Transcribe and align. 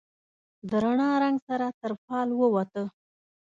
د 0.69 0.71
رڼا، 0.83 1.09
رنګ 1.23 1.37
سره 1.47 1.67
تر 1.79 1.91
فال 2.03 2.29
ووته 2.35 2.83